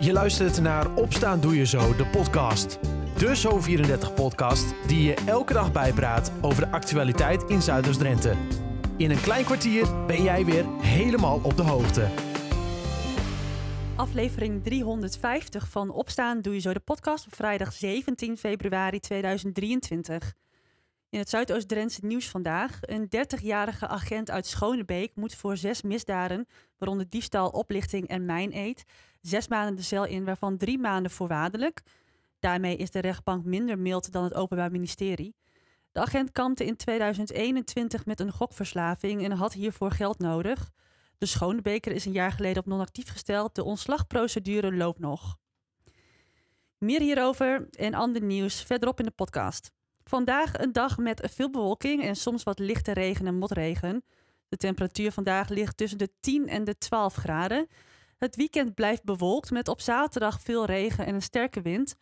Je 0.00 0.12
luistert 0.12 0.60
naar 0.60 0.94
Opstaan 0.94 1.40
Doe 1.40 1.56
Je 1.56 1.66
Zo, 1.66 1.96
de 1.96 2.06
podcast. 2.06 2.78
De 3.16 3.36
Zo34-podcast 3.36 4.74
die 4.86 5.02
je 5.02 5.14
elke 5.14 5.52
dag 5.52 5.72
bijpraat 5.72 6.32
over 6.40 6.64
de 6.64 6.70
actualiteit 6.70 7.42
in 7.42 7.62
Zuiders-Drenthe. 7.62 8.34
In 8.96 9.10
een 9.10 9.20
klein 9.20 9.44
kwartier 9.44 10.06
ben 10.06 10.22
jij 10.22 10.44
weer 10.44 10.64
helemaal 10.80 11.40
op 11.42 11.56
de 11.56 11.62
hoogte. 11.62 12.08
Aflevering 13.96 14.64
350 14.64 15.68
van 15.68 15.90
Opstaan 15.90 16.40
Doe 16.40 16.54
Je 16.54 16.60
Zo, 16.60 16.72
de 16.72 16.80
podcast 16.80 17.26
op 17.26 17.34
vrijdag 17.34 17.72
17 17.72 18.36
februari 18.36 19.00
2023. 19.00 20.34
In 21.10 21.18
het 21.18 21.28
Zuidoost-Drentse 21.28 22.06
nieuws 22.06 22.28
vandaag. 22.28 22.78
Een 22.80 23.08
30-jarige 23.16 23.86
agent 23.86 24.30
uit 24.30 24.46
Schonebeek 24.46 25.10
moet 25.14 25.34
voor 25.34 25.56
zes 25.56 25.82
misdaden, 25.82 26.46
waaronder 26.78 27.08
diefstal, 27.08 27.48
oplichting 27.48 28.08
en 28.08 28.24
mijneed, 28.24 28.84
zes 29.20 29.48
maanden 29.48 29.76
de 29.76 29.82
cel 29.82 30.04
in, 30.04 30.24
waarvan 30.24 30.56
drie 30.56 30.78
maanden 30.78 31.10
voorwaardelijk. 31.10 31.82
Daarmee 32.38 32.76
is 32.76 32.90
de 32.90 33.00
rechtbank 33.00 33.44
minder 33.44 33.78
mild 33.78 34.12
dan 34.12 34.24
het 34.24 34.34
Openbaar 34.34 34.70
Ministerie. 34.70 35.34
De 35.92 36.00
agent 36.00 36.32
kampte 36.32 36.64
in 36.64 36.76
2021 36.76 38.06
met 38.06 38.20
een 38.20 38.32
gokverslaving 38.32 39.24
en 39.24 39.32
had 39.32 39.52
hiervoor 39.52 39.90
geld 39.90 40.18
nodig. 40.18 40.70
De 41.18 41.26
Schonebeker 41.26 41.92
is 41.92 42.04
een 42.04 42.12
jaar 42.12 42.32
geleden 42.32 42.58
op 42.58 42.66
non-actief 42.66 43.08
gesteld. 43.08 43.54
De 43.54 43.64
ontslagprocedure 43.64 44.74
loopt 44.74 44.98
nog. 44.98 45.36
Meer 46.78 47.00
hierover 47.00 47.68
en 47.70 47.94
ander 47.94 48.22
nieuws 48.22 48.62
verderop 48.62 48.98
in 48.98 49.04
de 49.04 49.10
podcast. 49.10 49.70
Vandaag 50.04 50.58
een 50.58 50.72
dag 50.72 50.98
met 50.98 51.28
veel 51.32 51.50
bewolking 51.50 52.02
en 52.02 52.16
soms 52.16 52.42
wat 52.42 52.58
lichte 52.58 52.92
regen 52.92 53.26
en 53.26 53.38
motregen. 53.38 54.04
De 54.48 54.56
temperatuur 54.56 55.12
vandaag 55.12 55.48
ligt 55.48 55.76
tussen 55.76 55.98
de 55.98 56.10
10 56.20 56.48
en 56.48 56.64
de 56.64 56.78
12 56.78 57.14
graden. 57.14 57.68
Het 58.18 58.36
weekend 58.36 58.74
blijft 58.74 59.04
bewolkt 59.04 59.50
met 59.50 59.68
op 59.68 59.80
zaterdag 59.80 60.40
veel 60.40 60.64
regen 60.64 61.06
en 61.06 61.14
een 61.14 61.22
sterke 61.22 61.62
wind. 61.62 61.96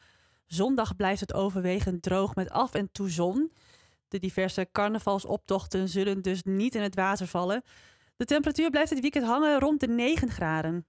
Zondag 0.46 0.96
blijft 0.96 1.20
het 1.20 1.34
overwegend 1.34 2.02
droog 2.02 2.34
met 2.34 2.50
af 2.50 2.74
en 2.74 2.88
toe 2.92 3.10
zon. 3.10 3.52
De 4.08 4.18
diverse 4.18 4.68
carnavalsoptochten 4.72 5.88
zullen 5.88 6.22
dus 6.22 6.42
niet 6.42 6.74
in 6.74 6.82
het 6.82 6.94
water 6.94 7.26
vallen. 7.26 7.62
De 8.16 8.24
temperatuur 8.24 8.70
blijft 8.70 8.90
het 8.90 9.00
weekend 9.00 9.24
hangen 9.24 9.60
rond 9.60 9.80
de 9.80 9.88
9 9.88 10.30
graden. 10.30 10.86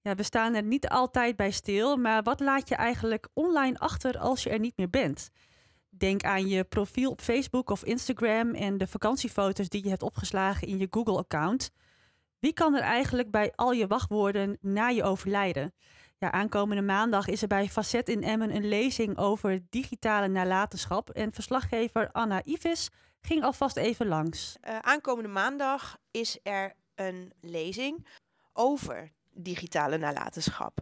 Ja, 0.00 0.14
we 0.14 0.22
staan 0.22 0.54
er 0.54 0.62
niet 0.62 0.88
altijd 0.88 1.36
bij 1.36 1.50
stil, 1.50 1.96
maar 1.96 2.22
wat 2.22 2.40
laat 2.40 2.68
je 2.68 2.74
eigenlijk 2.74 3.28
online 3.32 3.78
achter 3.78 4.18
als 4.18 4.42
je 4.42 4.50
er 4.50 4.58
niet 4.58 4.76
meer 4.76 4.90
bent? 4.90 5.30
Denk 5.88 6.22
aan 6.22 6.48
je 6.48 6.64
profiel 6.64 7.10
op 7.10 7.20
Facebook 7.20 7.70
of 7.70 7.84
Instagram 7.84 8.54
en 8.54 8.78
de 8.78 8.86
vakantiefoto's 8.86 9.68
die 9.68 9.82
je 9.82 9.88
hebt 9.88 10.02
opgeslagen 10.02 10.68
in 10.68 10.78
je 10.78 10.86
Google-account. 10.90 11.70
Wie 12.42 12.52
kan 12.52 12.74
er 12.74 12.82
eigenlijk 12.82 13.30
bij 13.30 13.52
al 13.54 13.72
je 13.72 13.86
wachtwoorden 13.86 14.58
na 14.60 14.88
je 14.88 15.02
overlijden? 15.02 15.74
Ja, 16.18 16.30
aankomende 16.30 16.82
maandag 16.82 17.28
is 17.28 17.42
er 17.42 17.48
bij 17.48 17.68
Facet 17.68 18.08
in 18.08 18.22
Emmen 18.22 18.54
een 18.54 18.68
lezing 18.68 19.18
over 19.18 19.60
digitale 19.70 20.28
nalatenschap. 20.28 21.10
En 21.10 21.32
verslaggever 21.32 22.10
Anna 22.12 22.44
Ivis 22.44 22.90
ging 23.20 23.42
alvast 23.42 23.76
even 23.76 24.06
langs. 24.06 24.56
Uh, 24.68 24.78
aankomende 24.78 25.28
maandag 25.28 25.98
is 26.10 26.38
er 26.42 26.72
een 26.94 27.32
lezing 27.40 28.06
over 28.52 29.12
digitale 29.30 29.96
nalatenschap 29.96 30.78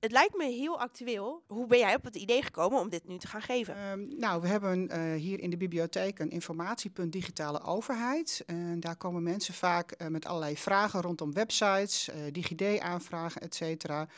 het 0.00 0.12
lijkt 0.12 0.36
me 0.36 0.44
heel 0.44 0.80
actueel. 0.80 1.42
Hoe 1.46 1.66
ben 1.66 1.78
jij 1.78 1.94
op 1.94 2.04
het 2.04 2.16
idee 2.16 2.42
gekomen 2.42 2.80
om 2.80 2.88
dit 2.88 3.08
nu 3.08 3.18
te 3.18 3.26
gaan 3.26 3.42
geven? 3.42 3.90
Um, 3.90 4.08
nou, 4.18 4.40
we 4.40 4.48
hebben 4.48 4.90
uh, 4.92 5.14
hier 5.14 5.40
in 5.40 5.50
de 5.50 5.56
bibliotheek 5.56 6.18
een 6.18 6.30
informatiepunt 6.30 7.12
digitale 7.12 7.62
overheid. 7.62 8.42
En 8.46 8.80
daar 8.80 8.96
komen 8.96 9.22
mensen 9.22 9.54
vaak 9.54 9.94
uh, 9.98 10.08
met 10.08 10.26
allerlei 10.26 10.56
vragen 10.56 11.00
rondom 11.00 11.32
websites, 11.32 12.08
uh, 12.08 12.14
DigiD-aanvragen, 12.32 13.40
et 13.40 13.54
cetera. 13.54 14.08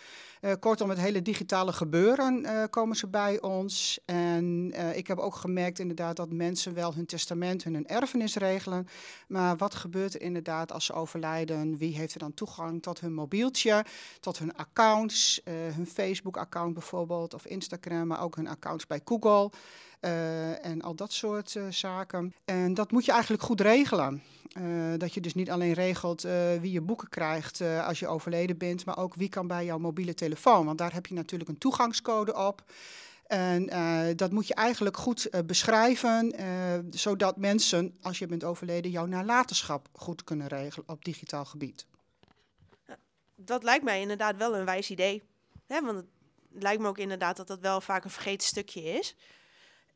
kortom, 0.60 0.88
het 0.88 0.98
hele 0.98 1.22
digitale 1.22 1.72
gebeuren 1.72 2.68
komen 2.70 2.96
ze 2.96 3.08
bij 3.08 3.40
ons. 3.40 3.98
En 4.04 4.72
ik 4.94 5.06
heb 5.06 5.18
ook 5.18 5.34
gemerkt 5.34 5.78
inderdaad 5.78 6.16
dat 6.16 6.32
mensen 6.32 6.74
wel 6.74 6.94
hun 6.94 7.06
testament 7.06 7.64
en 7.64 7.74
hun 7.74 7.86
erfenis 7.86 8.34
regelen. 8.34 8.86
Maar 9.28 9.56
wat 9.56 9.74
gebeurt 9.74 10.14
er 10.14 10.20
inderdaad 10.20 10.72
als 10.72 10.84
ze 10.84 10.92
overlijden? 10.92 11.76
Wie 11.76 11.96
heeft 11.96 12.12
er 12.12 12.18
dan 12.18 12.34
toegang 12.34 12.82
tot 12.82 13.00
hun 13.00 13.14
mobieltje, 13.14 13.84
tot 14.20 14.38
hun 14.38 14.56
accounts? 14.56 15.42
Hun 15.74 15.86
Facebook-account 15.86 16.72
bijvoorbeeld 16.72 17.34
of 17.34 17.46
Instagram, 17.46 18.06
maar 18.06 18.22
ook 18.22 18.36
hun 18.36 18.48
accounts 18.48 18.86
bij 18.86 19.00
Google 19.04 19.50
uh, 20.00 20.64
en 20.64 20.82
al 20.82 20.94
dat 20.94 21.12
soort 21.12 21.54
uh, 21.54 21.64
zaken. 21.70 22.34
En 22.44 22.74
dat 22.74 22.90
moet 22.90 23.04
je 23.04 23.12
eigenlijk 23.12 23.42
goed 23.42 23.60
regelen. 23.60 24.22
Dat 24.96 25.14
je 25.14 25.20
dus 25.20 25.34
niet 25.34 25.50
alleen 25.50 25.72
regelt 25.72 26.22
wie 26.60 26.72
je 26.72 26.80
boeken 26.80 27.08
krijgt 27.08 27.60
als 27.60 27.98
je 27.98 28.06
overleden 28.06 28.58
bent, 28.58 28.84
maar 28.84 28.98
ook 28.98 29.14
wie 29.14 29.28
kan 29.28 29.46
bij 29.46 29.64
jouw 29.64 29.78
mobiele 29.78 30.14
telefoon. 30.14 30.66
Want 30.66 30.78
daar 30.78 30.92
heb 30.92 31.06
je 31.06 31.14
natuurlijk 31.14 31.50
een 31.50 31.58
toegangscode 31.58 32.36
op. 32.36 32.64
En 33.26 33.66
dat 34.16 34.30
moet 34.30 34.46
je 34.46 34.54
eigenlijk 34.54 34.96
goed 34.96 35.30
beschrijven, 35.46 36.34
zodat 36.90 37.36
mensen, 37.36 37.98
als 38.02 38.18
je 38.18 38.26
bent 38.26 38.44
overleden, 38.44 38.90
jouw 38.90 39.06
nalatenschap 39.06 39.88
goed 39.92 40.24
kunnen 40.24 40.46
regelen 40.46 40.88
op 40.88 41.04
digitaal 41.04 41.44
gebied. 41.44 41.86
Dat 43.36 43.62
lijkt 43.62 43.84
mij 43.84 44.00
inderdaad 44.00 44.36
wel 44.36 44.56
een 44.56 44.64
wijs 44.64 44.90
idee. 44.90 45.22
Hè, 45.72 45.80
want 45.80 45.96
het 45.96 46.06
lijkt 46.50 46.82
me 46.82 46.88
ook 46.88 46.98
inderdaad 46.98 47.36
dat 47.36 47.46
dat 47.46 47.60
wel 47.60 47.80
vaak 47.80 48.04
een 48.04 48.10
vergeten 48.10 48.46
stukje 48.46 48.82
is. 48.82 49.16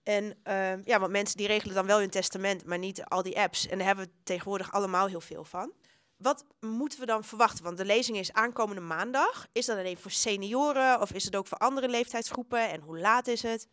En 0.02 0.24
uh, 0.24 0.84
ja, 0.84 1.00
want 1.00 1.12
mensen 1.12 1.36
die 1.36 1.46
regelen 1.46 1.74
dan 1.74 1.86
wel 1.86 1.98
hun 1.98 2.10
testament, 2.10 2.64
maar 2.64 2.78
niet 2.78 3.04
al 3.04 3.22
die 3.22 3.40
apps. 3.40 3.66
En 3.66 3.78
daar 3.78 3.86
hebben 3.86 4.04
we 4.04 4.10
tegenwoordig 4.22 4.72
allemaal 4.72 5.06
heel 5.06 5.20
veel 5.20 5.44
van. 5.44 5.72
Wat 6.16 6.44
moeten 6.60 7.00
we 7.00 7.06
dan 7.06 7.24
verwachten? 7.24 7.64
Want 7.64 7.76
de 7.76 7.84
lezing 7.84 8.18
is 8.18 8.32
aankomende 8.32 8.80
maandag. 8.80 9.46
Is 9.52 9.66
dat 9.66 9.78
alleen 9.78 9.98
voor 9.98 10.10
senioren 10.10 11.00
of 11.00 11.12
is 11.12 11.24
het 11.24 11.36
ook 11.36 11.46
voor 11.46 11.58
andere 11.58 11.88
leeftijdsgroepen? 11.88 12.70
En 12.70 12.80
hoe 12.80 12.98
laat 12.98 13.26
is 13.26 13.42
het? 13.42 13.68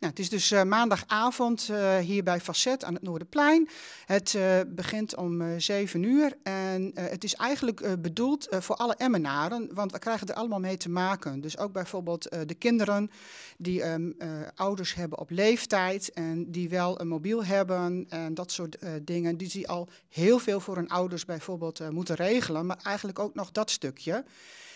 Nou, 0.00 0.12
het 0.12 0.22
is 0.22 0.28
dus 0.28 0.52
uh, 0.52 0.62
maandagavond 0.62 1.68
uh, 1.70 1.96
hier 1.96 2.22
bij 2.22 2.40
Facet 2.40 2.84
aan 2.84 2.94
het 2.94 3.02
Noorderplein. 3.02 3.68
Het 4.06 4.32
uh, 4.32 4.60
begint 4.66 5.16
om 5.16 5.60
7 5.60 6.02
uur 6.02 6.36
en 6.42 6.90
het 6.94 7.24
is 7.24 7.34
eigenlijk 7.34 8.02
bedoeld 8.02 8.46
voor 8.50 8.76
alle 8.76 8.94
Emmenaren, 8.94 9.68
want 9.74 9.92
we 9.92 9.98
krijgen 9.98 10.26
er 10.26 10.34
allemaal 10.34 10.60
mee 10.60 10.76
te 10.76 10.88
maken. 10.88 11.40
Dus 11.40 11.58
ook 11.58 11.72
bijvoorbeeld 11.72 12.28
de 12.46 12.54
kinderen 12.54 13.10
die 13.58 13.84
um, 13.84 14.16
ouders 14.54 14.94
hebben 14.94 15.18
op 15.18 15.30
leeftijd 15.30 16.12
en 16.12 16.50
die 16.50 16.68
wel 16.68 17.00
een 17.00 17.08
mobiel 17.08 17.44
hebben 17.44 18.06
en 18.08 18.34
dat 18.34 18.52
soort 18.52 18.76
dingen. 19.02 19.36
Die 19.36 19.48
die 19.48 19.68
al 19.68 19.88
heel 20.08 20.38
veel 20.38 20.60
voor 20.60 20.76
hun 20.76 20.88
ouders 20.88 21.24
bijvoorbeeld 21.24 21.90
moeten 21.90 22.14
regelen, 22.14 22.66
maar 22.66 22.80
eigenlijk 22.82 23.18
ook 23.18 23.34
nog 23.34 23.52
dat 23.52 23.70
stukje. 23.70 24.24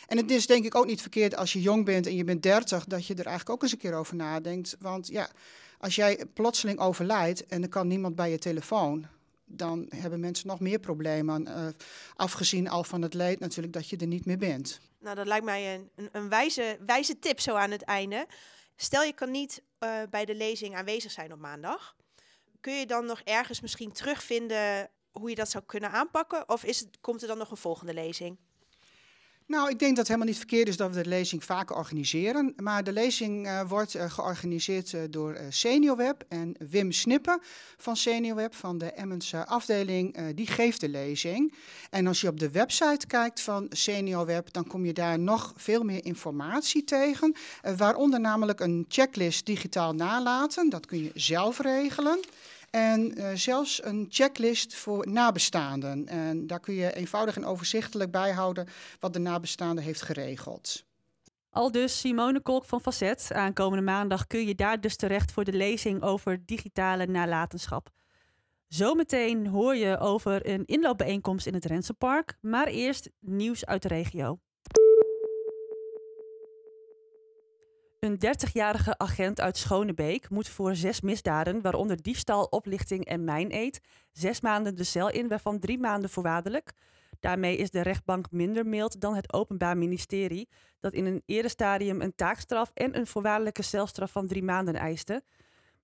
En 0.07 0.17
het 0.17 0.31
is 0.31 0.47
denk 0.47 0.65
ik 0.65 0.75
ook 0.75 0.87
niet 0.87 1.01
verkeerd 1.01 1.37
als 1.37 1.53
je 1.53 1.61
jong 1.61 1.85
bent 1.85 2.07
en 2.07 2.17
je 2.17 2.25
bent 2.25 2.43
30, 2.43 2.85
dat 2.85 3.07
je 3.07 3.15
er 3.15 3.27
eigenlijk 3.27 3.51
ook 3.51 3.63
eens 3.63 3.73
een 3.73 3.79
keer 3.79 3.95
over 3.95 4.17
nadenkt. 4.17 4.77
Want 4.81 5.09
ja, 5.09 5.31
als 5.79 5.95
jij 5.95 6.25
plotseling 6.33 6.79
overlijdt 6.79 7.47
en 7.47 7.63
er 7.63 7.69
kan 7.69 7.87
niemand 7.87 8.15
bij 8.15 8.31
je 8.31 8.39
telefoon, 8.39 9.07
dan 9.45 9.87
hebben 9.89 10.21
mensen 10.21 10.47
nog 10.47 10.61
meer 10.61 10.79
problemen. 10.79 11.49
Uh, 11.49 11.67
afgezien 12.17 12.69
al 12.69 12.85
van 12.85 13.03
het 13.03 13.15
leed 13.15 13.41
natuurlijk 13.41 13.73
dat 13.73 13.89
je 13.89 13.97
er 13.97 14.07
niet 14.07 14.27
meer 14.27 14.39
bent. 14.39 14.81
Nou, 15.01 15.17
dat 15.17 15.27
lijkt 15.27 15.45
mij 15.45 15.75
een, 15.75 16.09
een, 16.13 16.29
wijze, 16.29 16.79
wijze 16.87 17.19
tip 17.19 17.41
zo 17.41 17.55
aan 17.55 17.71
het 17.71 17.83
einde. 17.83 18.27
Stel 18.77 19.03
je 19.03 19.13
kan 19.13 19.31
niet 19.31 19.63
uh, 19.81 19.91
bij 20.11 20.25
de 20.25 20.35
lezing 20.35 20.77
aanwezig 20.77 21.11
zijn 21.11 21.33
op 21.33 21.39
maandag. 21.39 21.97
Kun 22.61 22.75
je 22.75 22.87
dan 22.87 23.07
nog 23.07 23.21
ergens 23.21 23.61
misschien 23.61 23.93
terugvinden 23.93 24.91
hoe 25.11 25.29
je 25.29 25.35
dat 25.35 25.51
zou 25.51 25.65
kunnen 25.65 25.91
aanpakken? 25.91 26.49
Of 26.49 26.65
is 26.65 26.81
het, 26.81 26.89
komt 27.01 27.23
er 27.23 27.29
dan 27.29 27.39
nog 27.39 27.51
een 27.51 27.57
volgende 27.57 27.95
lezing? 27.95 28.39
Nou, 29.47 29.71
ik 29.71 29.79
denk 29.79 29.91
dat 29.91 29.99
het 29.99 30.09
helemaal 30.09 30.29
niet 30.29 30.37
verkeerd 30.37 30.69
is 30.69 30.77
dat 30.77 30.95
we 30.95 31.03
de 31.03 31.09
lezing 31.09 31.45
vaker 31.45 31.77
organiseren. 31.77 32.55
Maar 32.57 32.85
de 32.85 32.93
lezing 32.93 33.47
uh, 33.47 33.69
wordt 33.69 33.97
uh, 33.97 34.11
georganiseerd 34.11 34.93
uh, 34.93 35.01
door 35.11 35.39
SeniorWeb 35.49 36.25
en 36.29 36.55
Wim 36.59 36.93
Snippen 36.93 37.41
van 37.77 37.97
SeniorWeb, 37.97 38.55
van 38.55 38.79
de 38.79 38.93
Emmense 38.93 39.47
afdeling, 39.47 40.33
die 40.35 40.47
geeft 40.47 40.81
de 40.81 40.89
lezing. 40.89 41.55
En 41.91 42.07
als 42.07 42.21
je 42.21 42.29
op 42.29 42.41
de 42.41 42.51
website 42.51 43.07
kijkt 43.07 43.41
van 43.41 43.67
SeniorWeb, 43.71 44.53
dan 44.53 44.67
kom 44.67 44.85
je 44.85 44.93
daar 44.93 45.19
nog 45.19 45.53
veel 45.57 45.83
meer 45.83 46.05
informatie 46.05 46.85
tegen. 46.85 47.35
waaronder 47.77 48.21
namelijk 48.21 48.61
een 48.61 48.85
checklist 48.89 49.47
digitaal 49.47 49.95
nalaten, 49.95 50.69
dat 50.69 50.87
kun 50.87 51.03
je 51.03 51.11
zelf 51.15 51.59
regelen. 51.59 52.21
En 52.75 53.19
uh, 53.19 53.31
zelfs 53.35 53.85
een 53.85 54.07
checklist 54.09 54.75
voor 54.75 55.09
nabestaanden. 55.11 56.09
En 56.09 56.47
daar 56.47 56.61
kun 56.61 56.75
je 56.75 56.95
eenvoudig 56.95 57.37
en 57.37 57.45
overzichtelijk 57.45 58.11
bijhouden 58.11 58.69
wat 59.01 59.13
de 59.13 59.19
nabestaande 59.19 59.81
heeft 59.81 60.03
geregeld. 60.03 60.85
Al 61.51 61.71
dus 61.71 62.01
Simone 62.01 62.41
Kolk 62.41 62.65
van 62.65 62.81
Facet. 62.81 63.31
Aankomende 63.33 63.85
maandag 63.85 64.27
kun 64.27 64.47
je 64.47 64.55
daar 64.55 64.81
dus 64.81 64.97
terecht 64.97 65.33
voor 65.33 65.45
de 65.45 65.53
lezing 65.53 66.03
over 66.03 66.47
digitale 66.47 67.07
nalatenschap. 67.07 67.91
Zometeen 68.69 69.47
hoor 69.47 69.77
je 69.77 69.99
over 69.99 70.49
een 70.49 70.65
inloopbijeenkomst 70.65 71.47
in 71.47 71.55
het 71.55 71.65
Rensenpark, 71.65 72.39
maar 72.41 72.67
eerst 72.67 73.11
nieuws 73.21 73.67
uit 73.67 73.83
de 73.83 73.89
regio. 73.89 74.39
Een 78.05 78.19
30-jarige 78.27 78.99
agent 78.99 79.41
uit 79.41 79.57
Schonebeek 79.57 80.31
moet 80.31 80.49
voor 80.49 80.75
zes 80.75 81.01
misdaden, 81.01 81.61
waaronder 81.63 82.03
diefstal, 82.03 82.45
oplichting 82.45 83.05
en 83.05 83.25
mijneed, 83.25 83.81
zes 84.13 84.41
maanden 84.41 84.77
de 84.77 84.85
cel 84.85 85.11
in, 85.11 85.29
waarvan 85.29 85.59
drie 85.59 85.79
maanden 85.79 86.11
voorwaardelijk. 86.11 86.73
Daarmee 87.21 87.57
is 87.57 87.71
de 87.71 87.81
rechtbank 87.81 88.31
minder 88.31 88.67
mild 88.67 89.01
dan 89.01 89.15
het 89.15 89.33
Openbaar 89.33 89.77
Ministerie, 89.77 90.49
dat 90.81 90.93
in 90.93 91.07
een 91.07 91.23
eerder 91.27 91.51
stadium 91.51 92.01
een 92.01 92.15
taakstraf 92.15 92.71
en 92.75 92.97
een 92.97 93.07
voorwaardelijke 93.07 93.63
celstraf 93.63 94.13
van 94.13 94.27
drie 94.27 94.43
maanden 94.43 94.75
eiste. 94.75 95.23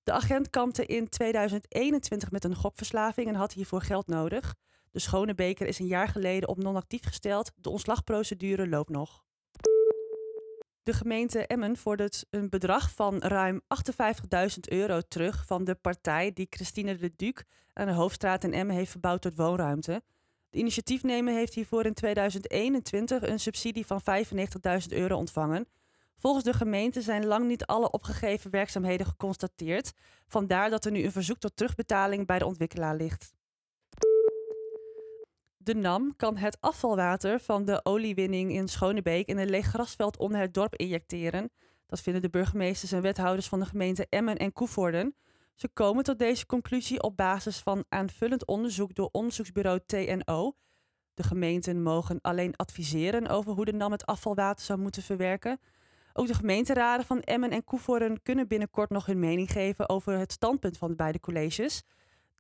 De 0.03 0.13
agent 0.13 0.51
kampte 0.51 0.87
in 0.87 1.09
2021 1.09 2.31
met 2.31 2.45
een 2.45 2.57
gokverslaving 2.57 3.29
en 3.29 3.35
had 3.35 3.53
hiervoor 3.53 3.83
geld 3.83 4.07
nodig. 4.07 4.55
De 4.91 4.99
schone 4.99 5.35
beker 5.35 5.67
is 5.67 5.79
een 5.79 5.87
jaar 5.87 6.09
geleden 6.09 6.49
op 6.49 6.59
non-actief 6.59 7.05
gesteld. 7.05 7.53
De 7.57 7.71
ontslagprocedure 7.71 8.69
loopt 8.69 8.91
nog. 8.91 9.29
De 10.91 10.97
gemeente 10.97 11.47
Emmen 11.47 11.77
vordert 11.77 12.27
een 12.31 12.49
bedrag 12.49 12.91
van 12.91 13.19
ruim 13.19 13.61
58.000 14.51 14.59
euro 14.61 15.01
terug 15.09 15.47
van 15.47 15.65
de 15.65 15.75
partij 15.75 16.33
die 16.33 16.47
Christine 16.51 16.97
de 16.97 17.13
Duc 17.17 17.43
aan 17.73 17.87
de 17.87 17.93
Hoofdstraat 17.93 18.45
in 18.45 18.53
Emmen 18.53 18.77
heeft 18.77 18.91
verbouwd 18.91 19.23
tot 19.23 19.37
woonruimte. 19.37 20.03
De 20.51 20.59
initiatiefnemer 20.59 21.35
heeft 21.35 21.55
hiervoor 21.55 21.85
in 21.85 21.95
2021 21.95 23.23
een 23.23 23.41
subsidie 23.41 23.87
van 23.87 24.01
95.000 24.01 24.39
euro 24.89 25.17
ontvangen. 25.17 25.67
Volgens 26.17 26.45
de 26.45 26.53
gemeente 26.53 27.03
zijn 27.03 27.27
lang 27.27 27.47
niet 27.47 27.67
alle 27.67 27.91
opgegeven 27.91 28.51
werkzaamheden 28.51 29.07
geconstateerd. 29.07 29.93
Vandaar 30.27 30.71
dat 30.71 30.85
er 30.85 30.91
nu 30.91 31.05
een 31.05 31.13
verzoek 31.13 31.39
tot 31.39 31.57
terugbetaling 31.57 32.27
bij 32.27 32.39
de 32.39 32.47
ontwikkelaar 32.47 32.97
ligt. 32.97 33.33
De 35.71 35.77
NAM 35.77 36.17
kan 36.17 36.37
het 36.37 36.57
afvalwater 36.61 37.41
van 37.41 37.65
de 37.65 37.81
oliewinning 37.83 38.53
in 38.53 38.69
Schonebeek 38.69 39.27
in 39.27 39.39
een 39.39 39.51
leeg 39.51 39.67
grasveld 39.67 40.19
onder 40.19 40.41
het 40.41 40.55
dorp 40.55 40.75
injecteren. 40.77 41.51
Dat 41.87 42.01
vinden 42.01 42.23
de 42.23 42.31
burgemeesters 42.31 42.93
en 42.93 43.03
wethouders 43.03 43.49
van 43.49 43.61
de 43.61 43.67
gemeente 43.67 44.07
Emmen 44.09 44.37
en 44.37 44.53
Koevoorden. 44.53 45.15
Ze 45.55 45.69
komen 45.69 46.05
tot 46.05 46.19
deze 46.19 46.47
conclusie 46.47 47.03
op 47.03 47.17
basis 47.17 47.59
van 47.59 47.85
aanvullend 47.89 48.47
onderzoek 48.47 48.95
door 48.95 49.09
onderzoeksbureau 49.13 49.81
TNO. 49.87 50.57
De 51.15 51.23
gemeenten 51.23 51.83
mogen 51.83 52.21
alleen 52.21 52.57
adviseren 52.57 53.27
over 53.27 53.53
hoe 53.53 53.65
de 53.65 53.73
NAM 53.73 53.93
het 53.93 54.07
afvalwater 54.07 54.65
zou 54.65 54.79
moeten 54.79 55.03
verwerken. 55.03 55.61
Ook 56.13 56.27
de 56.27 56.35
gemeenteraden 56.35 57.07
van 57.07 57.21
Emmen 57.21 57.51
en 57.51 57.65
Koevoorden 57.65 58.23
kunnen 58.23 58.49
binnenkort 58.49 58.91
nog 58.91 59.07
hun 59.07 59.19
mening 59.19 59.51
geven 59.51 59.89
over 59.89 60.19
het 60.19 60.33
standpunt 60.33 60.79
van 60.79 60.89
de 60.89 60.97
beide 60.97 61.21
colleges. 61.21 61.83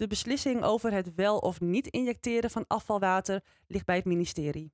De 0.00 0.06
beslissing 0.06 0.62
over 0.62 0.92
het 0.92 1.14
wel 1.14 1.38
of 1.38 1.60
niet 1.60 1.86
injecteren 1.86 2.50
van 2.50 2.64
afvalwater 2.66 3.42
ligt 3.66 3.84
bij 3.86 3.96
het 3.96 4.04
ministerie. 4.04 4.72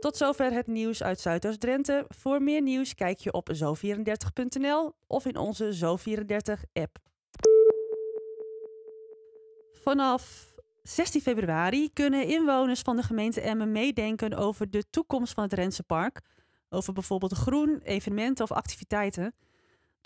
Tot 0.00 0.16
zover 0.16 0.52
het 0.52 0.66
nieuws 0.66 1.02
uit 1.02 1.20
Zuidoost-Drenthe. 1.20 2.04
Voor 2.08 2.42
meer 2.42 2.62
nieuws 2.62 2.94
kijk 2.94 3.18
je 3.18 3.32
op 3.32 3.50
zo34.nl 3.54 4.92
of 5.06 5.26
in 5.26 5.36
onze 5.36 5.76
Zo34-app. 5.76 6.98
Vanaf 9.72 10.54
16 10.82 11.20
februari 11.20 11.90
kunnen 11.92 12.26
inwoners 12.26 12.80
van 12.80 12.96
de 12.96 13.02
gemeente 13.02 13.40
Emmen 13.40 13.72
meedenken 13.72 14.34
over 14.34 14.70
de 14.70 14.84
toekomst 14.90 15.32
van 15.32 15.42
het 15.42 15.52
Rentse 15.52 15.82
Park. 15.82 16.20
Over 16.68 16.92
bijvoorbeeld 16.92 17.32
groen, 17.32 17.80
evenementen 17.82 18.44
of 18.44 18.52
activiteiten. 18.52 19.34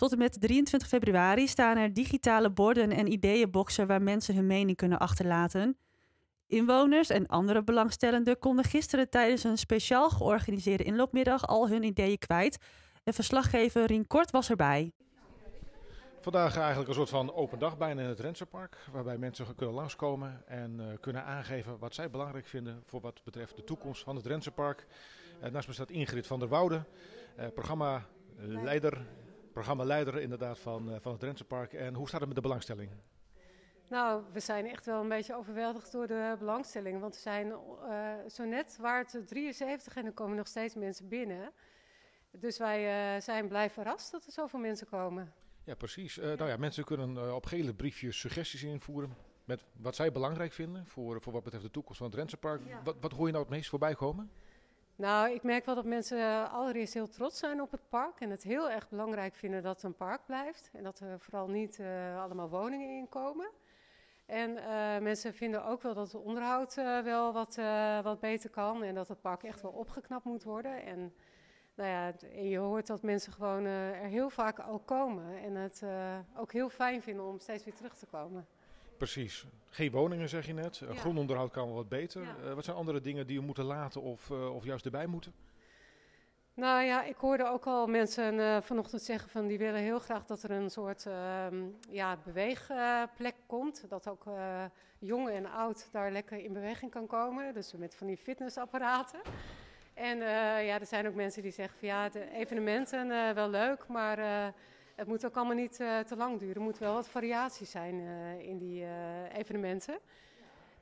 Tot 0.03 0.11
en 0.11 0.17
met 0.17 0.41
23 0.41 0.87
februari 0.87 1.47
staan 1.47 1.77
er 1.77 1.93
digitale 1.93 2.51
borden 2.51 2.91
en 2.91 3.11
ideeënboxen 3.11 3.87
waar 3.87 4.01
mensen 4.01 4.35
hun 4.35 4.47
mening 4.47 4.77
kunnen 4.77 4.99
achterlaten. 4.99 5.77
Inwoners 6.47 7.09
en 7.09 7.27
andere 7.27 7.63
belangstellenden 7.63 8.39
konden 8.39 8.65
gisteren 8.65 9.09
tijdens 9.09 9.43
een 9.43 9.57
speciaal 9.57 10.09
georganiseerde 10.09 10.83
inloopmiddag 10.83 11.47
al 11.47 11.69
hun 11.69 11.83
ideeën 11.83 12.17
kwijt. 12.17 12.57
En 13.03 13.13
verslaggever 13.13 13.85
Rien 13.85 14.07
Kort 14.07 14.31
was 14.31 14.49
erbij. 14.49 14.91
Vandaag 16.21 16.57
eigenlijk 16.57 16.87
een 16.89 16.95
soort 16.95 17.09
van 17.09 17.33
open 17.33 17.59
dag 17.59 17.77
bijna 17.77 18.01
in 18.01 18.07
het 18.07 18.19
Renserpark, 18.19 18.77
waarbij 18.91 19.17
mensen 19.17 19.55
kunnen 19.55 19.75
langskomen 19.75 20.47
en 20.47 20.79
uh, 20.79 20.85
kunnen 20.99 21.25
aangeven 21.25 21.79
wat 21.79 21.93
zij 21.93 22.09
belangrijk 22.09 22.45
vinden 22.45 22.83
voor 22.85 23.01
wat 23.01 23.23
betreft 23.23 23.55
de 23.55 23.63
toekomst 23.63 24.03
van 24.03 24.15
het 24.15 24.25
Renserpark. 24.25 24.87
Uh, 25.43 25.49
naast 25.49 25.67
me 25.67 25.73
staat 25.73 25.89
Ingrid 25.89 26.27
van 26.27 26.39
der 26.39 26.47
Woude, 26.47 26.83
uh, 27.39 27.45
programmaleider, 27.53 29.05
programmaleider 29.53 30.21
inderdaad 30.21 30.59
van, 30.59 30.97
van 31.01 31.11
het 31.11 31.23
Renserpark. 31.23 31.73
En 31.73 31.93
hoe 31.93 32.07
staat 32.07 32.19
het 32.19 32.27
met 32.27 32.35
de 32.35 32.41
belangstelling? 32.41 32.89
Nou, 33.89 34.23
we 34.31 34.39
zijn 34.39 34.65
echt 34.69 34.85
wel 34.85 35.01
een 35.01 35.09
beetje 35.09 35.35
overweldigd 35.35 35.91
door 35.91 36.07
de 36.07 36.35
belangstelling. 36.39 36.99
Want 36.99 37.15
we 37.15 37.21
zijn 37.21 37.47
uh, 37.47 38.13
zo 38.29 38.43
net 38.43 38.77
waard 38.79 39.17
73 39.25 39.95
en 39.95 40.05
er 40.05 40.11
komen 40.11 40.37
nog 40.37 40.47
steeds 40.47 40.75
mensen 40.75 41.07
binnen. 41.07 41.51
Dus 42.31 42.57
wij 42.57 43.15
uh, 43.15 43.21
zijn 43.21 43.47
blij 43.47 43.69
verrast 43.69 44.11
dat 44.11 44.25
er 44.25 44.31
zoveel 44.31 44.59
mensen 44.59 44.87
komen. 44.87 45.33
Ja, 45.63 45.75
precies. 45.75 46.17
Uh, 46.17 46.23
nou 46.25 46.49
ja, 46.49 46.57
mensen 46.57 46.83
kunnen 46.83 47.35
op 47.35 47.45
gele 47.45 47.73
briefjes 47.73 48.19
suggesties 48.19 48.63
invoeren 48.63 49.15
met 49.45 49.63
wat 49.73 49.95
zij 49.95 50.11
belangrijk 50.11 50.51
vinden 50.51 50.87
voor, 50.87 51.21
voor 51.21 51.33
wat 51.33 51.43
betreft 51.43 51.65
de 51.65 51.71
toekomst 51.71 51.97
van 51.97 52.07
het 52.07 52.15
Rensenpark. 52.15 52.61
Ja. 52.67 52.81
Wat, 52.83 52.95
wat 52.99 53.11
hoor 53.11 53.25
je 53.25 53.31
nou 53.31 53.43
het 53.43 53.53
meest 53.53 53.69
voorbij 53.69 53.95
komen? 53.95 54.31
Nou, 54.95 55.31
ik 55.31 55.43
merk 55.43 55.65
wel 55.65 55.75
dat 55.75 55.85
mensen 55.85 56.49
allereerst 56.51 56.93
heel 56.93 57.07
trots 57.07 57.39
zijn 57.39 57.61
op 57.61 57.71
het 57.71 57.89
park 57.89 58.19
en 58.19 58.29
het 58.29 58.43
heel 58.43 58.69
erg 58.69 58.89
belangrijk 58.89 59.35
vinden 59.35 59.63
dat 59.63 59.75
het 59.75 59.83
een 59.83 59.95
park 59.95 60.25
blijft. 60.25 60.69
En 60.73 60.83
dat 60.83 60.99
er 60.99 61.19
vooral 61.19 61.47
niet 61.47 61.81
allemaal 62.17 62.49
woningen 62.49 62.97
in 62.97 63.09
komen. 63.09 63.51
En 64.25 64.49
uh, 64.57 64.97
mensen 64.99 65.33
vinden 65.33 65.65
ook 65.65 65.81
wel 65.81 65.93
dat 65.93 66.11
het 66.11 66.21
onderhoud 66.21 66.77
uh, 66.77 66.99
wel 66.99 67.33
wat, 67.33 67.55
wat 68.03 68.19
beter 68.19 68.49
kan 68.49 68.83
en 68.83 68.95
dat 68.95 69.07
het 69.07 69.21
park 69.21 69.43
echt 69.43 69.61
wel 69.61 69.71
opgeknapt 69.71 70.25
moet 70.25 70.43
worden. 70.43 70.83
En, 70.83 71.13
nou 71.75 71.89
ja, 71.89 72.13
en 72.33 72.49
je 72.49 72.57
hoort 72.57 72.87
dat 72.87 73.01
mensen 73.01 73.33
gewoon 73.33 73.65
er 73.65 73.95
heel 73.95 74.29
vaak 74.29 74.59
al 74.59 74.79
komen 74.79 75.37
en 75.37 75.55
het 75.55 75.83
ook 76.35 76.51
heel 76.51 76.69
fijn 76.69 77.01
vinden 77.01 77.25
om 77.25 77.39
steeds 77.39 77.63
weer 77.63 77.73
terug 77.73 77.95
te 77.95 78.05
komen. 78.05 78.47
Precies. 79.03 79.45
Geen 79.69 79.91
woningen 79.91 80.29
zeg 80.29 80.45
je 80.45 80.53
net. 80.53 80.77
Ja. 80.77 80.93
Grondonderhoud 80.93 81.51
kan 81.51 81.65
wel 81.65 81.75
wat 81.75 81.89
beter. 81.89 82.21
Ja. 82.21 82.53
wat 82.53 82.63
zijn 82.65 82.77
andere 82.77 83.01
dingen 83.01 83.27
die 83.27 83.39
we 83.39 83.45
moeten 83.45 83.63
laten 83.63 84.01
of, 84.01 84.31
of 84.31 84.63
juist 84.63 84.85
erbij 84.85 85.05
moeten? 85.05 85.33
Nou 86.53 86.83
ja, 86.83 87.03
ik 87.03 87.15
hoorde 87.15 87.45
ook 87.45 87.65
al 87.65 87.87
mensen 87.87 88.33
uh, 88.33 88.61
vanochtend 88.61 89.01
zeggen 89.01 89.29
van 89.29 89.47
die 89.47 89.57
willen 89.57 89.81
heel 89.81 89.99
graag 89.99 90.25
dat 90.25 90.43
er 90.43 90.51
een 90.51 90.69
soort 90.69 91.05
uh, 91.05 91.45
ja, 91.89 92.17
beweegplek 92.23 93.35
uh, 93.35 93.47
komt. 93.47 93.89
Dat 93.89 94.07
ook 94.07 94.25
jong 94.99 95.29
en 95.29 95.45
oud 95.45 95.87
daar 95.91 96.11
lekker 96.11 96.37
in 96.37 96.53
beweging 96.53 96.91
kan 96.91 97.07
komen. 97.07 97.53
Dus 97.53 97.73
met 97.73 97.95
van 97.95 98.07
die 98.07 98.17
fitnessapparaten. 98.17 99.19
En 99.93 100.17
ja, 100.65 100.79
er 100.79 100.85
zijn 100.85 101.07
ook 101.07 101.15
mensen 101.15 101.41
die 101.41 101.51
zeggen 101.51 101.79
van 101.79 101.87
ja, 101.87 102.09
de 102.09 102.31
evenementen 102.31 103.35
wel 103.35 103.49
leuk, 103.49 103.87
maar 103.87 104.53
het 104.95 105.07
moet 105.07 105.25
ook 105.25 105.35
allemaal 105.35 105.55
niet 105.55 105.75
te 105.75 106.13
lang 106.17 106.39
duren. 106.39 106.55
Er 106.55 106.61
moet 106.61 106.77
wel 106.77 106.93
wat 106.93 107.07
variatie 107.07 107.65
zijn 107.65 107.99
in 108.39 108.57
die 108.57 108.85
evenementen. 109.33 109.97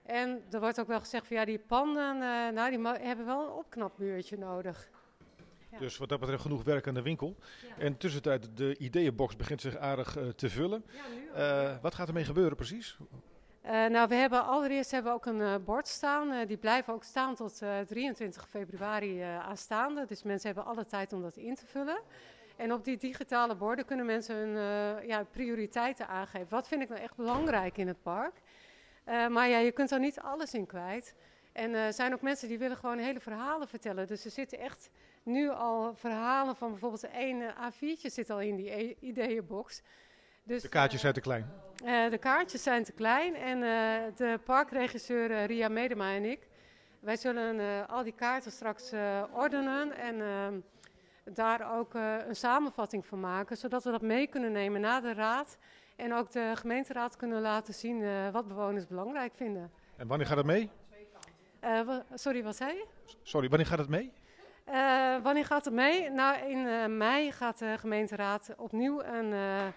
En 0.05 0.43
er 0.51 0.59
wordt 0.59 0.79
ook 0.79 0.87
wel 0.87 0.99
gezegd 0.99 1.27
van 1.27 1.37
ja, 1.37 1.45
die 1.45 1.59
panden, 1.59 2.17
nou, 2.53 2.69
die 2.69 2.87
hebben 2.87 3.25
wel 3.25 3.43
een 3.43 3.51
opknapmuurtje 3.51 4.37
nodig. 4.37 4.89
Ja. 5.71 5.77
Dus 5.77 5.97
wat 5.97 6.09
dat 6.09 6.19
betreft 6.19 6.41
genoeg 6.41 6.63
werk 6.63 6.87
aan 6.87 6.93
de 6.93 7.01
winkel. 7.01 7.35
Ja. 7.67 7.83
En 7.83 7.97
tussentijd, 7.97 8.57
de 8.57 8.77
ideeënbox 8.77 9.35
begint 9.35 9.61
zich 9.61 9.77
aardig 9.77 10.17
te 10.35 10.49
vullen. 10.49 10.85
Ja, 11.35 11.79
wat 11.81 11.95
gaat 11.95 12.07
ermee 12.07 12.23
gebeuren 12.23 12.55
precies? 12.55 12.97
Nou, 13.63 14.07
we 14.07 14.15
hebben 14.15 14.45
allereerst 14.45 14.91
hebben 14.91 15.11
we 15.11 15.17
ook 15.17 15.25
een 15.25 15.63
bord 15.63 15.87
staan. 15.87 16.47
die 16.47 16.57
blijven 16.57 16.93
ook 16.93 17.03
staan 17.03 17.35
tot 17.35 17.61
23 17.87 18.47
februari 18.49 19.21
aanstaande. 19.21 20.05
Dus 20.05 20.23
mensen 20.23 20.47
hebben 20.47 20.65
alle 20.73 20.85
tijd 20.85 21.13
om 21.13 21.21
dat 21.21 21.35
in 21.35 21.55
te 21.55 21.65
vullen. 21.65 22.01
En 22.61 22.73
op 22.73 22.85
die 22.85 22.97
digitale 22.97 23.55
borden 23.55 23.85
kunnen 23.85 24.05
mensen 24.05 24.35
hun 24.35 24.55
ja, 25.07 25.23
prioriteiten 25.23 26.07
aangeven. 26.07 26.47
Wat 26.49 26.67
vind 26.67 26.81
ik 26.81 26.89
nou 26.89 27.01
echt 27.01 27.15
belangrijk 27.15 27.77
in 27.77 27.87
het 27.87 28.01
park? 28.01 28.33
maar 29.05 29.47
ja, 29.47 29.57
je 29.57 29.71
kunt 29.71 29.91
er 29.91 29.99
niet 29.99 30.19
alles 30.19 30.53
in 30.53 30.65
kwijt. 30.65 31.15
En 31.51 31.73
er 31.73 31.93
zijn 31.93 32.13
ook 32.13 32.21
mensen 32.21 32.47
die 32.47 32.57
willen 32.57 32.77
gewoon 32.77 32.97
hele 32.97 33.19
verhalen 33.19 33.67
vertellen. 33.67 34.07
Dus 34.07 34.25
er 34.25 34.31
zitten 34.31 34.59
echt 34.59 34.89
nu 35.23 35.49
al 35.49 35.93
verhalen 35.95 36.55
van 36.55 36.69
bijvoorbeeld 36.69 37.07
een 37.13 37.41
A4'tje 37.41 38.11
zit 38.11 38.29
al 38.29 38.41
in 38.41 38.55
die 38.55 38.71
e 38.71 38.95
ideeënbox. 38.99 39.81
Dus, 40.43 40.61
de 40.61 40.69
kaartjes 40.69 41.01
zijn 41.01 41.13
te 41.13 41.21
klein? 41.21 41.51
De 42.09 42.17
kaartjes 42.19 42.63
zijn 42.63 42.83
te 42.83 42.91
klein 42.91 43.35
en 43.35 43.59
de 44.15 44.39
parkregisseur 44.45 45.45
Ria 45.45 45.67
Medema 45.67 46.13
en 46.13 46.25
ik, 46.25 46.47
wij 46.99 47.17
zullen 47.17 47.87
al 47.87 48.03
die 48.03 48.15
kaarten 48.15 48.51
straks 48.51 48.91
ordenen 49.33 49.97
en 49.97 50.21
ehm, 50.21 50.59
daar 51.23 51.77
ook 51.77 51.93
een 52.27 52.35
samenvatting 52.35 53.05
van 53.05 53.19
maken, 53.19 53.57
zodat 53.57 53.83
we 53.83 53.91
dat 53.91 54.01
mee 54.01 54.27
kunnen 54.27 54.51
nemen 54.51 54.81
naar 54.81 55.01
de 55.01 55.13
raad 55.13 55.57
en 55.95 56.13
ook 56.13 56.31
de 56.31 56.51
gemeenteraad 56.55 57.15
kunnen 57.15 57.41
laten 57.41 57.73
zien 57.73 58.31
wat 58.31 58.47
bewoners 58.47 58.87
belangrijk 58.87 59.33
vinden. 59.35 59.71
En 59.97 60.07
wanneer 60.07 60.27
gaat 60.27 60.37
het 60.37 60.45
mee? 60.45 60.69
sorry, 62.13 62.43
wat 62.43 62.55
zei 62.55 62.73
je? 62.73 62.85
Sorry, 63.23 63.49
wanneer 63.49 63.67
gaat 63.67 63.79
het 63.79 63.89
mee? 63.89 64.11
Uh, 64.67 65.21
wanneer 65.23 65.45
gaat 65.45 65.65
het 65.65 65.73
mee? 65.73 66.09
Nou, 66.09 66.49
in 66.49 66.57
uh, 66.57 66.85
mei 66.85 67.31
gaat 67.31 67.59
de 67.59 67.77
gemeenteraad 67.77 68.53
opnieuw 68.57 69.03
een 69.03 69.31
uh, 69.31 69.67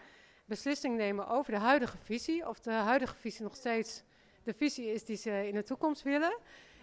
beslissing 0.45 0.97
nemen 0.97 1.29
over 1.29 1.53
de 1.53 1.59
huidige 1.59 1.97
visie. 1.99 2.49
Of 2.49 2.61
de 2.61 2.73
huidige 2.73 3.17
visie 3.17 3.43
nog 3.43 3.55
steeds 3.55 4.03
de 4.43 4.55
visie 4.55 4.93
is 4.93 5.05
die 5.05 5.17
ze 5.17 5.49
in 5.49 5.55
de 5.55 5.63
toekomst 5.63 6.03
willen. 6.03 6.39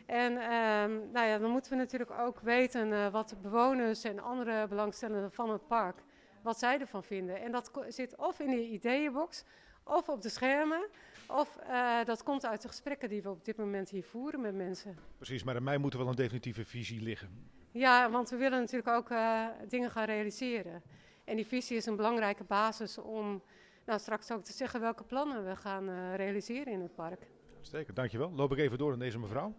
En 0.05 0.37
ehm, 0.37 1.11
nou 1.11 1.27
ja, 1.27 1.37
dan 1.37 1.51
moeten 1.51 1.71
we 1.71 1.77
natuurlijk 1.77 2.11
ook 2.11 2.39
weten 2.39 3.11
wat 3.11 3.29
de 3.29 3.35
bewoners 3.35 4.03
en 4.03 4.19
andere 4.19 4.67
belangstellenden 4.67 5.31
van 5.31 5.49
het 5.49 5.67
park, 5.67 6.03
wat 6.41 6.59
zij 6.59 6.79
ervan 6.79 7.03
vinden. 7.03 7.41
En 7.41 7.51
dat 7.51 7.71
zit 7.87 8.15
of 8.15 8.39
in 8.39 8.49
die 8.49 8.69
ideeënbox, 8.69 9.43
of 9.83 10.09
op 10.09 10.21
de 10.21 10.29
schermen, 10.29 10.89
Of 11.27 11.59
uh, 11.69 12.03
dat 12.05 12.23
komt 12.23 12.45
uit 12.45 12.61
de 12.61 12.67
gesprekken 12.67 13.09
die 13.09 13.21
we 13.21 13.29
op 13.29 13.45
dit 13.45 13.57
moment 13.57 13.89
hier 13.89 14.03
voeren 14.03 14.41
met 14.41 14.55
mensen. 14.55 14.97
Precies, 15.17 15.43
maar 15.43 15.55
in 15.55 15.63
mei 15.63 15.77
moet 15.77 15.93
er 15.93 15.99
wel 15.99 16.07
een 16.07 16.15
definitieve 16.15 16.65
visie 16.65 17.01
liggen. 17.01 17.49
Ja, 17.71 18.09
want 18.09 18.29
we 18.29 18.35
willen 18.35 18.59
natuurlijk 18.59 18.89
ook 18.89 19.09
uh, 19.09 19.45
dingen 19.67 19.91
gaan 19.91 20.05
realiseren. 20.05 20.81
En 21.23 21.35
die 21.35 21.45
visie 21.45 21.77
is 21.77 21.85
een 21.85 21.95
belangrijke 21.95 22.43
basis 22.43 22.97
om 22.97 23.41
nou, 23.85 23.99
straks 23.99 24.31
ook 24.31 24.43
te 24.43 24.53
zeggen 24.53 24.79
welke 24.81 25.03
plannen 25.03 25.45
we 25.45 25.55
gaan 25.55 25.89
uh, 25.89 26.15
realiseren 26.15 26.73
in 26.73 26.81
het 26.81 26.95
park. 26.95 27.27
Zeker, 27.61 27.93
dankjewel. 27.93 28.31
Loop 28.31 28.51
ik 28.51 28.57
even 28.57 28.77
door 28.77 28.93
aan 28.93 28.99
deze 28.99 29.19
mevrouw. 29.19 29.55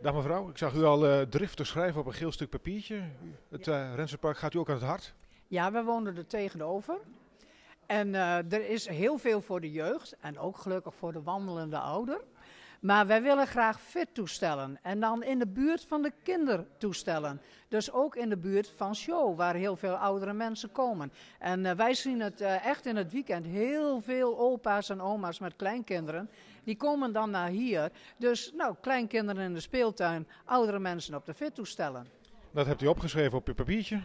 Dag 0.00 0.14
mevrouw, 0.14 0.48
ik 0.48 0.58
zag 0.58 0.74
u 0.74 0.82
al 0.84 1.06
uh, 1.06 1.20
driftig 1.20 1.66
schrijven 1.66 2.00
op 2.00 2.06
een 2.06 2.12
geel 2.12 2.32
stuk 2.32 2.50
papiertje. 2.50 3.02
Het 3.48 3.66
uh, 3.66 3.94
Rensenpark 3.94 4.38
gaat 4.38 4.54
u 4.54 4.58
ook 4.58 4.68
aan 4.68 4.74
het 4.74 4.84
hart? 4.84 5.14
Ja, 5.46 5.72
we 5.72 5.82
wonen 5.82 6.16
er 6.16 6.26
tegenover. 6.26 6.98
En 7.86 8.08
uh, 8.08 8.52
er 8.52 8.68
is 8.68 8.88
heel 8.88 9.18
veel 9.18 9.40
voor 9.40 9.60
de 9.60 9.70
jeugd 9.70 10.16
en 10.20 10.38
ook 10.38 10.56
gelukkig 10.56 10.94
voor 10.94 11.12
de 11.12 11.22
wandelende 11.22 11.78
ouder. 11.78 12.20
Maar 12.82 13.06
wij 13.06 13.22
willen 13.22 13.46
graag 13.46 13.80
fit-toestellen 13.80 14.78
en 14.82 15.00
dan 15.00 15.22
in 15.22 15.38
de 15.38 15.46
buurt 15.46 15.84
van 15.84 16.02
de 16.02 16.12
kindertoestellen. 16.22 17.40
Dus 17.68 17.92
ook 17.92 18.16
in 18.16 18.28
de 18.28 18.36
buurt 18.36 18.72
van 18.76 18.94
show, 18.94 19.36
waar 19.36 19.54
heel 19.54 19.76
veel 19.76 19.94
oudere 19.94 20.32
mensen 20.32 20.72
komen. 20.72 21.12
En 21.38 21.64
uh, 21.64 21.72
wij 21.72 21.94
zien 21.94 22.20
het 22.20 22.40
uh, 22.40 22.66
echt 22.66 22.86
in 22.86 22.96
het 22.96 23.12
weekend. 23.12 23.46
Heel 23.46 24.00
veel 24.00 24.38
opa's 24.38 24.88
en 24.88 25.00
oma's 25.00 25.38
met 25.38 25.56
kleinkinderen. 25.56 26.30
Die 26.64 26.76
komen 26.76 27.12
dan 27.12 27.30
naar 27.30 27.48
hier. 27.48 27.90
Dus 28.16 28.52
nou, 28.56 28.74
kleinkinderen 28.80 29.44
in 29.44 29.54
de 29.54 29.60
speeltuin, 29.60 30.28
oudere 30.44 30.78
mensen 30.78 31.14
op 31.14 31.26
de 31.26 31.34
fit-toestellen. 31.34 32.06
Dat 32.50 32.66
hebt 32.66 32.82
u 32.82 32.86
opgeschreven 32.86 33.38
op 33.38 33.48
uw 33.48 33.54
papiertje. 33.54 34.02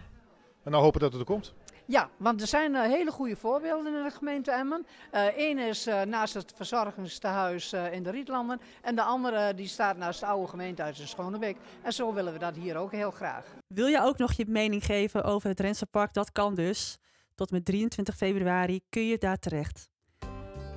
En 0.64 0.72
nou 0.72 0.84
hopen 0.84 1.00
dat 1.00 1.12
het 1.12 1.22
er 1.22 1.28
komt. 1.28 1.54
Ja, 1.88 2.10
want 2.18 2.42
er 2.42 2.48
zijn 2.48 2.74
uh, 2.74 2.82
hele 2.82 3.12
goede 3.12 3.36
voorbeelden 3.36 3.96
in 3.96 4.04
de 4.04 4.12
gemeente 4.12 4.52
Emmen. 4.52 4.86
Eén 5.12 5.58
uh, 5.58 5.68
is 5.68 5.88
uh, 5.88 6.02
naast 6.02 6.34
het 6.34 6.54
verzorgingstehuis 6.56 7.74
in 7.74 8.04
de 8.04 8.10
Rietlanden. 8.10 8.62
En 8.82 8.96
de 8.96 9.02
andere 9.02 9.54
die 9.54 9.68
staat 9.68 9.98
naast 9.98 10.20
het 10.20 10.30
oude 10.30 10.48
gemeentehuis 10.48 11.00
in 11.00 11.08
Schonebeek. 11.08 11.58
En 11.82 11.94
zo 11.94 12.14
willen 12.14 12.34
we 12.34 12.40
dat 12.40 12.56
hier 12.56 12.78
ook 12.78 12.92
heel 12.92 13.12
graag. 13.12 13.46
Wil 13.68 13.88
je 13.88 14.02
ook 14.02 14.18
nog 14.18 14.34
je 14.34 14.46
mening 14.48 14.86
geven 14.86 15.24
over 15.24 15.50
het 15.50 15.60
Rensenpark? 15.60 16.14
Dat 16.14 16.32
kan 16.32 16.56
dus. 16.56 16.98
Tot 17.36 17.52
met 17.52 17.66
23 17.66 18.16
februari 18.16 18.82
kun 18.90 19.08
je 19.08 19.18
daar 19.18 19.38
terecht. 19.38 19.90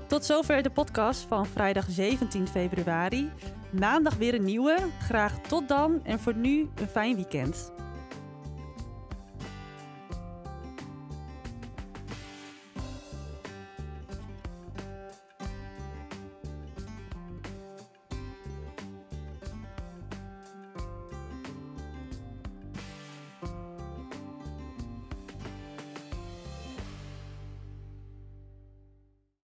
Tot 0.06 0.24
zover 0.24 0.62
de 0.62 0.70
podcast 0.70 1.22
van 1.22 1.46
vrijdag 1.46 1.86
17 1.88 2.48
februari. 2.48 3.30
Maandag 3.78 4.16
weer 4.16 4.34
een 4.34 4.44
nieuwe. 4.44 4.76
Graag 4.98 5.40
tot 5.40 5.68
dan 5.68 6.04
en 6.04 6.18
voor 6.18 6.34
nu 6.34 6.68
een 6.74 6.88
fijn 6.88 7.14
weekend. 7.14 7.72